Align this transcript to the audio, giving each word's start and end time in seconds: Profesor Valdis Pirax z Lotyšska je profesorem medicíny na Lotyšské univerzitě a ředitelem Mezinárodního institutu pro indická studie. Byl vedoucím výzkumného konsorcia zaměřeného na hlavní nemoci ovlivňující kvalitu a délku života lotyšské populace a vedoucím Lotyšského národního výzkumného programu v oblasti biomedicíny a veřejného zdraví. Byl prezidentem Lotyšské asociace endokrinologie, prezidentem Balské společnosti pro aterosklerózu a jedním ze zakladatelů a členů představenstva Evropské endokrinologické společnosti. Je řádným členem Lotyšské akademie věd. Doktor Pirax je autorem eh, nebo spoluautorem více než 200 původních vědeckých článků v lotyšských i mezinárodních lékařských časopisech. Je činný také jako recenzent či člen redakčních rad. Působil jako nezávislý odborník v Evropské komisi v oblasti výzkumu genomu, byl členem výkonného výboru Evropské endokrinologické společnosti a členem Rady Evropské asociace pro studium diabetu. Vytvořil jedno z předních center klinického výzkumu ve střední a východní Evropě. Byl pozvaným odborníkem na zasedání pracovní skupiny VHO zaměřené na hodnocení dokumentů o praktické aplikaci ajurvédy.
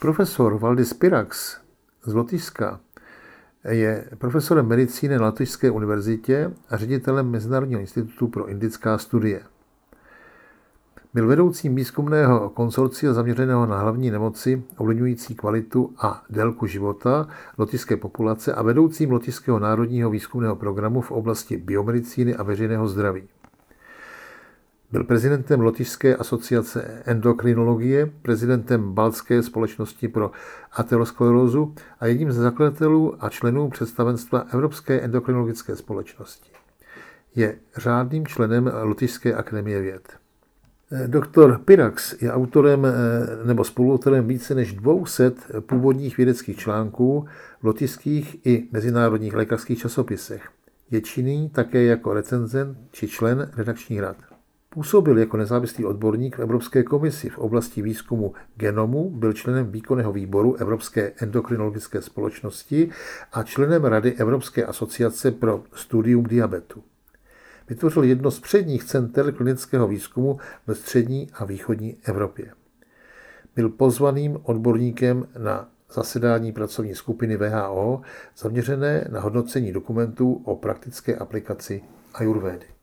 Profesor 0.00 0.58
Valdis 0.58 0.94
Pirax 0.94 1.60
z 2.04 2.14
Lotyšska 2.14 2.80
je 3.68 4.08
profesorem 4.18 4.66
medicíny 4.66 5.18
na 5.18 5.26
Lotyšské 5.26 5.70
univerzitě 5.70 6.52
a 6.68 6.76
ředitelem 6.76 7.30
Mezinárodního 7.30 7.80
institutu 7.80 8.28
pro 8.28 8.46
indická 8.46 8.98
studie. 8.98 9.42
Byl 11.14 11.26
vedoucím 11.26 11.74
výzkumného 11.74 12.50
konsorcia 12.50 13.12
zaměřeného 13.12 13.66
na 13.66 13.78
hlavní 13.78 14.10
nemoci 14.10 14.62
ovlivňující 14.76 15.34
kvalitu 15.34 15.94
a 15.98 16.24
délku 16.30 16.66
života 16.66 17.28
lotyšské 17.58 17.96
populace 17.96 18.54
a 18.54 18.62
vedoucím 18.62 19.10
Lotyšského 19.10 19.58
národního 19.58 20.10
výzkumného 20.10 20.56
programu 20.56 21.00
v 21.00 21.10
oblasti 21.10 21.56
biomedicíny 21.56 22.34
a 22.34 22.42
veřejného 22.42 22.88
zdraví. 22.88 23.28
Byl 24.92 25.04
prezidentem 25.04 25.60
Lotyšské 25.60 26.16
asociace 26.16 27.02
endokrinologie, 27.04 28.10
prezidentem 28.22 28.92
Balské 28.92 29.42
společnosti 29.42 30.08
pro 30.08 30.30
aterosklerózu 30.72 31.74
a 32.00 32.06
jedním 32.06 32.32
ze 32.32 32.42
zakladatelů 32.42 33.24
a 33.24 33.28
členů 33.28 33.70
představenstva 33.70 34.46
Evropské 34.52 35.00
endokrinologické 35.00 35.76
společnosti. 35.76 36.50
Je 37.34 37.58
řádným 37.76 38.26
členem 38.26 38.72
Lotyšské 38.82 39.34
akademie 39.34 39.80
věd. 39.80 40.20
Doktor 41.06 41.60
Pirax 41.64 42.22
je 42.22 42.32
autorem 42.32 42.86
eh, 42.86 42.90
nebo 43.46 43.64
spoluautorem 43.64 44.26
více 44.26 44.54
než 44.54 44.72
200 44.72 45.32
původních 45.60 46.16
vědeckých 46.16 46.56
článků 46.56 47.26
v 47.60 47.66
lotyšských 47.66 48.46
i 48.46 48.68
mezinárodních 48.72 49.34
lékařských 49.34 49.78
časopisech. 49.78 50.48
Je 50.90 51.00
činný 51.00 51.48
také 51.48 51.82
jako 51.84 52.14
recenzent 52.14 52.78
či 52.90 53.08
člen 53.08 53.50
redakčních 53.56 54.00
rad. 54.00 54.29
Působil 54.74 55.18
jako 55.18 55.36
nezávislý 55.36 55.84
odborník 55.84 56.36
v 56.36 56.42
Evropské 56.42 56.82
komisi 56.82 57.28
v 57.28 57.38
oblasti 57.38 57.82
výzkumu 57.82 58.32
genomu, 58.56 59.10
byl 59.10 59.32
členem 59.32 59.70
výkonného 59.70 60.12
výboru 60.12 60.56
Evropské 60.56 61.12
endokrinologické 61.16 62.02
společnosti 62.02 62.90
a 63.32 63.42
členem 63.42 63.84
Rady 63.84 64.12
Evropské 64.12 64.64
asociace 64.64 65.30
pro 65.30 65.62
studium 65.72 66.24
diabetu. 66.24 66.82
Vytvořil 67.68 68.04
jedno 68.04 68.30
z 68.30 68.40
předních 68.40 68.84
center 68.84 69.32
klinického 69.32 69.88
výzkumu 69.88 70.38
ve 70.66 70.74
střední 70.74 71.30
a 71.34 71.44
východní 71.44 71.96
Evropě. 72.02 72.52
Byl 73.56 73.68
pozvaným 73.68 74.38
odborníkem 74.42 75.26
na 75.38 75.68
zasedání 75.92 76.52
pracovní 76.52 76.94
skupiny 76.94 77.36
VHO 77.36 78.00
zaměřené 78.36 79.08
na 79.10 79.20
hodnocení 79.20 79.72
dokumentů 79.72 80.42
o 80.44 80.56
praktické 80.56 81.16
aplikaci 81.16 81.82
ajurvédy. 82.14 82.79